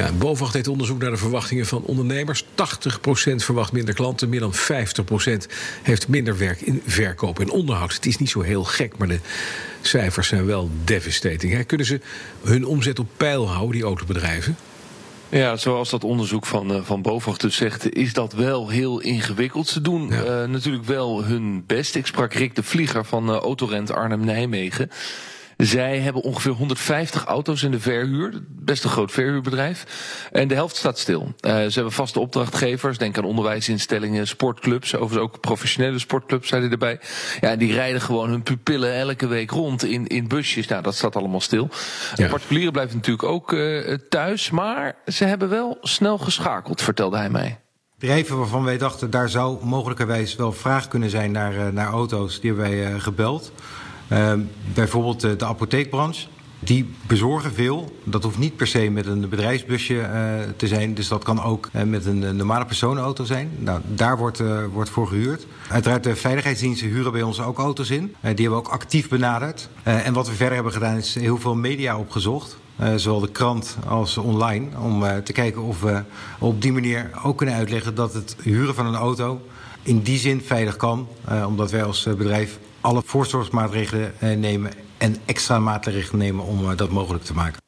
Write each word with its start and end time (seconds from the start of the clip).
Ja, 0.00 0.12
BOVAG 0.12 0.50
deed 0.50 0.68
onderzoek 0.68 1.00
naar 1.00 1.10
de 1.10 1.16
verwachtingen 1.16 1.66
van 1.66 1.82
ondernemers. 1.82 2.44
80% 2.44 2.46
verwacht 3.36 3.72
minder 3.72 3.94
klanten, 3.94 4.28
meer 4.28 4.40
dan 4.40 4.54
50% 4.54 4.56
heeft 5.82 6.08
minder 6.08 6.38
werk 6.38 6.60
in 6.60 6.82
verkoop 6.86 7.40
en 7.40 7.50
onderhoud. 7.50 7.94
Het 7.94 8.06
is 8.06 8.16
niet 8.16 8.30
zo 8.30 8.40
heel 8.40 8.64
gek, 8.64 8.96
maar 8.98 9.08
de 9.08 9.18
cijfers 9.80 10.28
zijn 10.28 10.46
wel 10.46 10.70
devastating. 10.84 11.66
Kunnen 11.66 11.86
ze 11.86 12.00
hun 12.42 12.66
omzet 12.66 12.98
op 12.98 13.06
peil 13.16 13.48
houden, 13.48 13.72
die 13.76 13.82
autobedrijven? 13.82 14.56
Ja, 15.28 15.56
zoals 15.56 15.90
dat 15.90 16.04
onderzoek 16.04 16.46
van, 16.46 16.72
uh, 16.72 16.80
van 16.82 17.02
BOVAG 17.02 17.36
dus 17.36 17.56
zegt, 17.56 17.94
is 17.94 18.12
dat 18.12 18.32
wel 18.32 18.68
heel 18.68 19.00
ingewikkeld. 19.00 19.68
Ze 19.68 19.80
doen 19.80 20.08
ja. 20.08 20.42
uh, 20.42 20.48
natuurlijk 20.48 20.84
wel 20.84 21.24
hun 21.24 21.64
best. 21.66 21.94
Ik 21.94 22.06
sprak 22.06 22.32
Rick 22.32 22.54
de 22.54 22.62
Vlieger 22.62 23.04
van 23.04 23.30
uh, 23.30 23.36
Autorent 23.36 23.90
Arnhem-Nijmegen. 23.90 24.90
Zij 25.60 25.98
hebben 25.98 26.22
ongeveer 26.22 26.52
150 26.52 27.24
auto's 27.24 27.62
in 27.62 27.70
de 27.70 27.80
verhuur. 27.80 28.42
Best 28.48 28.84
een 28.84 28.90
groot 28.90 29.12
verhuurbedrijf. 29.12 29.86
En 30.32 30.48
de 30.48 30.54
helft 30.54 30.76
staat 30.76 30.98
stil. 30.98 31.22
Uh, 31.22 31.52
ze 31.52 31.72
hebben 31.74 31.92
vaste 31.92 32.20
opdrachtgevers. 32.20 32.98
Denk 32.98 33.18
aan 33.18 33.24
onderwijsinstellingen, 33.24 34.26
sportclubs. 34.26 34.94
Overigens 34.94 35.22
ook 35.22 35.40
professionele 35.40 35.98
sportclubs 35.98 36.48
zijn 36.48 36.62
er 36.62 36.70
erbij. 36.70 37.00
Ja, 37.40 37.56
die 37.56 37.72
rijden 37.72 38.00
gewoon 38.00 38.30
hun 38.30 38.42
pupillen 38.42 38.94
elke 38.94 39.26
week 39.26 39.50
rond 39.50 39.84
in, 39.84 40.06
in 40.06 40.28
busjes. 40.28 40.66
Nou, 40.66 40.82
dat 40.82 40.94
staat 40.94 41.16
allemaal 41.16 41.40
stil. 41.40 41.68
Ja. 42.14 42.28
Particulieren 42.28 42.72
blijven 42.72 42.96
natuurlijk 42.96 43.28
ook 43.28 43.52
uh, 43.52 43.94
thuis. 44.08 44.50
Maar 44.50 44.96
ze 45.06 45.24
hebben 45.24 45.48
wel 45.48 45.78
snel 45.80 46.18
geschakeld, 46.18 46.82
vertelde 46.82 47.16
hij 47.16 47.30
mij. 47.30 47.58
Bedrijven 47.98 48.38
waarvan 48.38 48.64
wij 48.64 48.78
dachten, 48.78 49.10
daar 49.10 49.28
zou 49.28 49.64
mogelijkerwijs 49.64 50.36
wel 50.36 50.52
vraag 50.52 50.88
kunnen 50.88 51.10
zijn 51.10 51.32
naar, 51.32 51.54
uh, 51.54 51.68
naar 51.68 51.90
auto's, 51.90 52.40
die 52.40 52.52
hebben 52.52 52.70
wij 52.70 53.00
gebeld. 53.00 53.52
Uh, 54.12 54.32
bijvoorbeeld 54.74 55.24
uh, 55.24 55.30
de 55.38 55.44
apotheekbranche. 55.44 56.26
Die 56.62 56.94
bezorgen 57.06 57.52
veel. 57.52 57.98
Dat 58.04 58.22
hoeft 58.22 58.38
niet 58.38 58.56
per 58.56 58.66
se 58.66 58.90
met 58.90 59.06
een 59.06 59.28
bedrijfsbusje 59.28 59.94
uh, 59.94 60.04
te 60.56 60.66
zijn. 60.66 60.94
Dus 60.94 61.08
dat 61.08 61.24
kan 61.24 61.42
ook 61.42 61.68
met 61.84 62.06
een 62.06 62.36
normale 62.36 62.64
personenauto 62.64 63.24
zijn. 63.24 63.50
Nou, 63.58 63.80
daar 63.86 64.18
wordt, 64.18 64.42
wordt 64.72 64.90
voor 64.90 65.06
gehuurd. 65.06 65.46
Uiteraard 65.68 66.04
de 66.04 66.16
veiligheidsdiensten 66.16 66.88
huren 66.88 67.12
bij 67.12 67.22
ons 67.22 67.40
ook 67.40 67.58
auto's 67.58 67.90
in. 67.90 68.02
die 68.20 68.28
hebben 68.28 68.50
we 68.50 68.54
ook 68.54 68.68
actief 68.68 69.08
benaderd. 69.08 69.68
en 69.82 70.12
wat 70.12 70.28
we 70.28 70.34
verder 70.34 70.54
hebben 70.54 70.72
gedaan 70.72 70.96
is 70.96 71.14
heel 71.14 71.38
veel 71.38 71.54
media 71.54 71.98
opgezocht. 71.98 72.56
Zowel 72.96 73.20
de 73.20 73.30
krant 73.30 73.76
als 73.88 74.16
online. 74.16 74.66
Om 74.78 75.04
te 75.24 75.32
kijken 75.32 75.62
of 75.62 75.80
we 75.80 76.02
op 76.38 76.62
die 76.62 76.72
manier 76.72 77.10
ook 77.22 77.36
kunnen 77.36 77.54
uitleggen 77.54 77.94
dat 77.94 78.14
het 78.14 78.36
huren 78.42 78.74
van 78.74 78.86
een 78.86 78.94
auto 78.94 79.40
in 79.82 80.00
die 80.00 80.18
zin 80.18 80.40
veilig 80.40 80.76
kan. 80.76 81.08
Uh, 81.30 81.46
omdat 81.46 81.70
wij 81.70 81.84
als 81.84 82.02
bedrijf 82.02 82.58
alle 82.80 83.02
voorzorgsmaatregelen 83.04 84.12
nemen 84.40 84.72
en 84.98 85.16
extra 85.24 85.58
maatregelen 85.58 86.18
nemen 86.18 86.44
om 86.44 86.76
dat 86.76 86.90
mogelijk 86.90 87.24
te 87.24 87.34
maken. 87.34 87.60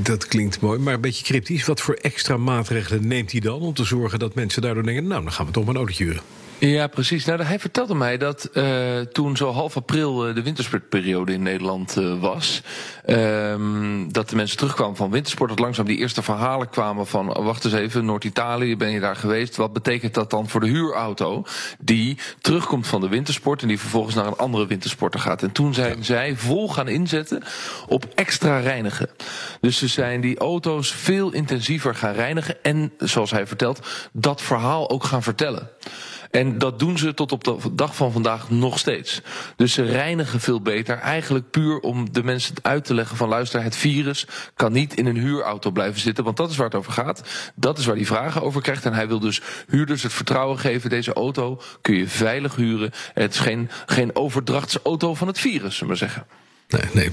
Dat 0.00 0.26
klinkt 0.26 0.60
mooi, 0.60 0.78
maar 0.78 0.94
een 0.94 1.00
beetje 1.00 1.24
cryptisch. 1.24 1.64
Wat 1.64 1.80
voor 1.80 1.94
extra 1.94 2.36
maatregelen 2.36 3.06
neemt 3.06 3.32
hij 3.32 3.40
dan 3.40 3.60
om 3.60 3.74
te 3.74 3.84
zorgen 3.84 4.18
dat 4.18 4.34
mensen 4.34 4.62
daardoor 4.62 4.82
denken: 4.82 5.06
nou, 5.06 5.22
dan 5.22 5.32
gaan 5.32 5.46
we 5.46 5.52
toch 5.52 5.64
maar 5.64 5.74
een 5.74 5.80
autootje 5.80 6.04
huren? 6.04 6.22
Ja, 6.58 6.86
precies. 6.86 7.24
Nou, 7.24 7.42
hij 7.42 7.58
vertelde 7.58 7.94
mij 7.94 8.18
dat 8.18 8.50
uh, 8.52 9.00
toen 9.00 9.36
zo 9.36 9.52
half 9.52 9.76
april 9.76 10.28
uh, 10.28 10.34
de 10.34 10.42
wintersportperiode 10.42 11.32
in 11.32 11.42
Nederland 11.42 11.96
uh, 11.98 12.20
was, 12.20 12.62
um, 13.06 14.12
dat 14.12 14.28
de 14.28 14.36
mensen 14.36 14.56
terugkwamen 14.56 14.96
van 14.96 15.10
wintersport, 15.10 15.50
dat 15.50 15.58
langzaam 15.58 15.86
die 15.86 15.98
eerste 15.98 16.22
verhalen 16.22 16.70
kwamen 16.70 17.06
van, 17.06 17.36
oh, 17.36 17.44
wacht 17.44 17.64
eens 17.64 17.74
even, 17.74 18.04
Noord-Italië, 18.04 18.76
ben 18.76 18.90
je 18.90 19.00
daar 19.00 19.16
geweest? 19.16 19.56
Wat 19.56 19.72
betekent 19.72 20.14
dat 20.14 20.30
dan 20.30 20.48
voor 20.48 20.60
de 20.60 20.66
huurauto 20.66 21.44
die 21.78 22.18
terugkomt 22.40 22.86
van 22.86 23.00
de 23.00 23.08
wintersport 23.08 23.62
en 23.62 23.68
die 23.68 23.80
vervolgens 23.80 24.14
naar 24.14 24.26
een 24.26 24.36
andere 24.36 24.66
wintersporter 24.66 25.20
gaat? 25.20 25.42
En 25.42 25.52
toen 25.52 25.74
zijn 25.74 26.04
zij 26.04 26.36
vol 26.36 26.68
gaan 26.68 26.88
inzetten 26.88 27.42
op 27.88 28.04
extra 28.14 28.58
reinigen. 28.58 29.08
Dus 29.60 29.78
ze 29.78 29.88
zijn 29.88 30.20
die 30.20 30.38
auto's 30.38 30.92
veel 30.92 31.32
intensiever 31.32 31.94
gaan 31.94 32.14
reinigen 32.14 32.62
en, 32.62 32.92
zoals 32.98 33.30
hij 33.30 33.46
vertelt, 33.46 33.86
dat 34.12 34.42
verhaal 34.42 34.90
ook 34.90 35.04
gaan 35.04 35.22
vertellen. 35.22 35.70
En 36.36 36.58
dat 36.58 36.78
doen 36.78 36.98
ze 36.98 37.14
tot 37.14 37.32
op 37.32 37.44
de 37.44 37.56
dag 37.72 37.96
van 37.96 38.12
vandaag 38.12 38.50
nog 38.50 38.78
steeds. 38.78 39.20
Dus 39.56 39.72
ze 39.72 39.82
reinigen 39.82 40.40
veel 40.40 40.60
beter. 40.60 40.98
Eigenlijk 40.98 41.50
puur 41.50 41.78
om 41.78 42.12
de 42.12 42.22
mensen 42.24 42.54
uit 42.62 42.84
te 42.84 42.94
leggen 42.94 43.16
van 43.16 43.28
luister, 43.28 43.62
het 43.62 43.76
virus 43.76 44.26
kan 44.54 44.72
niet 44.72 44.94
in 44.94 45.06
een 45.06 45.16
huurauto 45.16 45.70
blijven 45.70 46.00
zitten. 46.00 46.24
Want 46.24 46.36
dat 46.36 46.50
is 46.50 46.56
waar 46.56 46.66
het 46.66 46.74
over 46.74 46.92
gaat. 46.92 47.22
Dat 47.54 47.78
is 47.78 47.86
waar 47.86 47.96
hij 47.96 48.04
vragen 48.04 48.42
over 48.42 48.62
krijgt. 48.62 48.84
En 48.84 48.92
hij 48.92 49.08
wil 49.08 49.20
dus 49.20 49.40
huurders 49.68 50.02
het 50.02 50.12
vertrouwen 50.12 50.58
geven. 50.58 50.90
Deze 50.90 51.12
auto 51.12 51.60
kun 51.80 51.94
je 51.94 52.08
veilig 52.08 52.56
huren. 52.56 52.90
Het 53.14 53.32
is 53.34 53.40
geen, 53.40 53.70
geen 53.86 54.16
overdrachtsauto 54.16 55.14
van 55.14 55.26
het 55.26 55.38
virus, 55.38 55.76
zullen 55.76 55.92
we 55.92 55.98
zeggen. 55.98 56.26
Nee, 56.68 56.84
nee. 56.92 57.10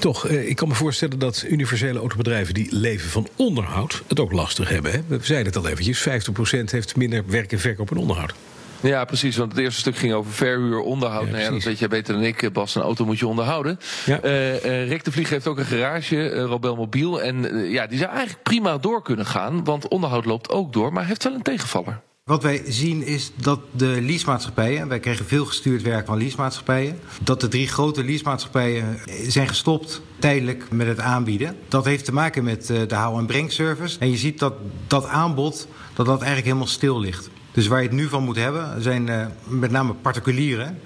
Toch, 0.00 0.28
ik 0.28 0.56
kan 0.56 0.68
me 0.68 0.74
voorstellen 0.74 1.18
dat 1.18 1.44
universele 1.48 1.98
autobedrijven 1.98 2.54
die 2.54 2.66
leven 2.70 3.10
van 3.10 3.28
onderhoud 3.36 4.02
het 4.08 4.20
ook 4.20 4.32
lastig 4.32 4.68
hebben. 4.68 4.92
Hè? 4.92 5.00
We 5.06 5.18
zeiden 5.22 5.52
het 5.52 5.62
al 5.62 5.68
eventjes, 5.68 6.08
50% 6.08 6.64
heeft 6.64 6.96
minder 6.96 7.24
werk 7.26 7.52
en 7.52 7.58
verkoop 7.58 7.90
en 7.90 7.96
onderhoud. 7.96 8.34
Ja, 8.80 9.04
precies. 9.04 9.36
Want 9.36 9.52
het 9.52 9.60
eerste 9.60 9.80
stuk 9.80 9.96
ging 9.96 10.12
over 10.12 10.32
verhuur, 10.32 10.80
onderhoud. 10.80 11.26
Ja, 11.26 11.30
nou 11.30 11.42
ja, 11.42 11.50
dat 11.50 11.62
weet 11.62 11.78
jij 11.78 11.88
beter 11.88 12.14
dan 12.14 12.22
ik, 12.22 12.52
Bas. 12.52 12.74
Een 12.74 12.82
auto 12.82 13.04
moet 13.04 13.18
je 13.18 13.26
onderhouden. 13.26 13.78
Ja. 14.06 14.24
Uh, 14.24 14.64
uh, 14.64 14.88
Rick 14.88 15.04
de 15.04 15.12
Vlieg 15.12 15.30
heeft 15.30 15.46
ook 15.46 15.58
een 15.58 15.64
garage, 15.64 16.16
uh, 16.16 16.42
Robel 16.42 16.76
Mobiel. 16.76 17.22
En 17.22 17.64
ja, 17.70 17.86
die 17.86 17.98
zou 17.98 18.10
eigenlijk 18.10 18.42
prima 18.42 18.78
door 18.78 19.02
kunnen 19.02 19.26
gaan. 19.26 19.64
Want 19.64 19.88
onderhoud 19.88 20.24
loopt 20.24 20.50
ook 20.50 20.72
door, 20.72 20.92
maar 20.92 21.06
heeft 21.06 21.24
wel 21.24 21.34
een 21.34 21.42
tegenvaller. 21.42 22.00
Wat 22.30 22.42
wij 22.42 22.62
zien 22.66 23.02
is 23.02 23.32
dat 23.34 23.60
de 23.70 24.02
leasemaatschappijen, 24.02 24.88
wij 24.88 25.00
kregen 25.00 25.26
veel 25.26 25.44
gestuurd 25.44 25.82
werk 25.82 26.06
van 26.06 26.18
leasemaatschappijen, 26.18 26.98
dat 27.22 27.40
de 27.40 27.48
drie 27.48 27.68
grote 27.68 28.04
leasemaatschappijen 28.04 28.98
zijn 29.26 29.48
gestopt 29.48 30.02
tijdelijk 30.18 30.70
met 30.70 30.86
het 30.86 31.00
aanbieden. 31.00 31.56
Dat 31.68 31.84
heeft 31.84 32.04
te 32.04 32.12
maken 32.12 32.44
met 32.44 32.66
de 32.66 32.94
haal- 32.94 33.18
en 33.18 33.26
brengservice. 33.26 33.98
En 33.98 34.10
je 34.10 34.16
ziet 34.16 34.38
dat 34.38 34.54
dat 34.86 35.06
aanbod, 35.06 35.68
dat 35.94 36.06
dat 36.06 36.18
eigenlijk 36.18 36.46
helemaal 36.46 36.66
stil 36.66 37.00
ligt. 37.00 37.30
Dus 37.52 37.66
waar 37.66 37.82
je 37.82 37.88
het 37.88 37.96
nu 37.96 38.08
van 38.08 38.24
moet 38.24 38.36
hebben, 38.36 38.82
zijn 38.82 39.06
uh, 39.06 39.26
met 39.46 39.70
name 39.70 39.94
particulieren. 39.94 40.78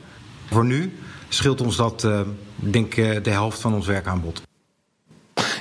Voor 0.51 0.65
nu 0.65 0.93
scheelt 1.29 1.61
ons 1.61 1.77
dat, 1.77 2.05
uh, 2.05 2.21
denk 2.55 2.95
ik, 2.95 3.25
de 3.25 3.31
helft 3.31 3.61
van 3.61 3.75
ons 3.75 3.87
werkaanbod. 3.87 4.43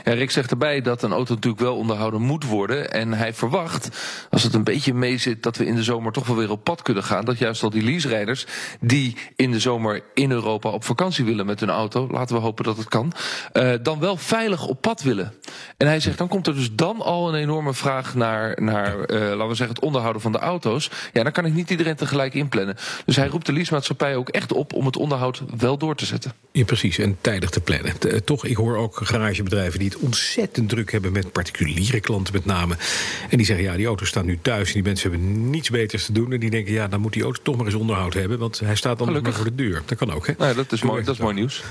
Rick 0.04 0.32
zegt 0.32 0.52
erbij 0.52 0.82
dat 0.82 1.04
een 1.04 1.12
auto 1.12 1.34
natuurlijk 1.34 1.64
wel 1.64 1.76
onderhouden 1.76 2.22
moet 2.22 2.46
worden. 2.46 2.92
En 2.92 3.14
hij 3.14 3.34
verwacht, 3.34 3.90
als 4.30 4.44
het 4.44 4.54
een 4.54 4.64
beetje 4.64 4.94
mee 4.94 5.18
zit, 5.18 5.44
dat 5.44 5.58
we 5.58 5.66
in 5.66 5.76
de 5.76 5.84
zomer 5.84 6.12
toch 6.12 6.28
wel 6.28 6.36
weer 6.36 6.52
op 6.52 6.64
pad 6.64 6.82
kunnen 6.82 7.04
gaan. 7.04 7.26
Dat 7.26 7.38
juist 7.38 7.64
al 7.64 7.70
die 7.70 7.84
lease-rijders 7.84 8.46
die 8.80 9.18
in 9.36 9.52
de 9.52 9.60
zomer 9.60 10.04
in 10.14 10.32
Europa 10.32 10.70
op 10.70 10.84
vakantie 10.84 11.26
willen 11.26 11.46
met 11.46 11.60
hun 11.60 11.70
auto, 11.70 12.08
laten 12.12 12.36
we 12.36 12.42
hopen 12.42 12.64
dat 12.64 12.78
het 12.78 12.88
kan, 12.88 13.14
uh, 13.54 13.74
dan 13.82 14.00
wel 14.00 14.18
veilig 14.18 14.68
op 14.68 14.82
pad 14.82 15.02
willen. 15.02 15.34
En 15.78 15.88
hij 15.88 16.00
zegt, 16.00 16.18
dan 16.18 16.28
komt 16.28 16.48
er 16.48 16.56
dus 16.56 16.74
dan 16.74 17.02
al 17.02 17.30
een 17.30 17.40
enorme 17.42 17.74
vraag 17.74 18.16
naar, 18.16 18.62
naar 18.62 18.96
uh, 18.96 19.20
laten 19.20 19.48
we 19.48 19.56
zeggen, 19.56 19.76
het 19.76 19.84
onderhouden 19.84 20.22
van 20.22 20.32
de 20.32 20.40
auto's. 20.40 20.90
Ja, 21.14 21.24
dan 21.24 21.32
kan 21.32 21.46
ik 21.46 21.54
niet 21.54 21.70
iedereen 21.70 21.96
tegelijk 21.96 22.34
inplannen. 22.34 22.76
Dus 23.06 23.16
hij 23.16 23.28
roept 23.28 23.46
de 23.46 23.54
leasemaatschappij 23.54 24.16
ook 24.16 24.30
echt 24.30 24.52
op 24.54 24.74
om 24.74 24.86
het 24.86 24.98
onderhoud 24.98 25.42
wel 25.58 25.78
door 25.78 25.96
te 25.96 26.06
zetten. 26.06 26.34
Ja, 26.52 26.64
precies. 26.64 26.98
En 26.98 27.18
tijdig 27.22 27.50
te 27.50 27.62
plannen. 27.62 27.94
Toch, 28.26 28.46
ik 28.46 28.56
hoor 28.56 28.78
ook 28.78 29.00
garagebedrijven 29.04 29.80
die 29.80 29.93
het 29.94 30.02
ontzettend 30.02 30.70
druk 30.70 30.92
hebben 30.92 31.12
met 31.12 31.32
particuliere 31.32 32.00
klanten 32.00 32.34
met 32.34 32.46
name. 32.46 32.76
En 33.30 33.38
die 33.38 33.46
zeggen, 33.46 33.66
ja, 33.66 33.76
die 33.76 33.86
auto's 33.86 34.08
staan 34.08 34.26
nu 34.26 34.40
thuis 34.42 34.68
en 34.68 34.74
die 34.74 34.84
mensen 34.84 35.12
hebben 35.12 35.50
niets 35.50 35.70
beters 35.70 36.06
te 36.06 36.12
doen. 36.12 36.34
En 36.34 36.40
die 36.40 36.50
denken, 36.50 36.74
ja, 36.74 36.88
dan 36.88 37.02
moet 37.02 37.14
die 37.14 37.24
auto 37.24 37.42
toch 37.44 37.56
maar 37.58 37.66
eens 37.66 37.76
onderhoud 37.76 38.14
hebben, 38.14 38.40
want 38.40 38.60
hij 38.60 38.76
staat 38.76 38.98
dan 38.98 39.14
nog 39.14 39.22
maar 39.22 39.34
voor 39.34 39.46
de 39.46 39.56
deur. 39.56 39.82
Dat 39.86 39.98
kan 39.98 40.12
ook, 40.12 40.28
hè? 40.28 40.34
Nee, 40.38 40.54
dat 40.54 40.72
is 40.72 40.82
mooi, 40.82 41.04
dat 41.04 41.14
is 41.14 41.22
mooi 41.22 41.34
nieuws. 41.34 41.64